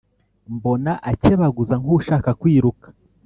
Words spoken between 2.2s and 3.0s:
kwiruka